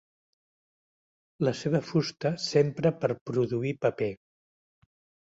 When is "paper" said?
3.89-4.13